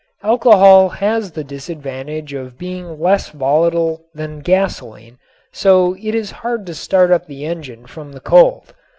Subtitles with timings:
[0.23, 5.19] Alcohol has the disadvantage of being less volatile than gasoline
[5.53, 8.73] so it is hard to start up the engine from the cold.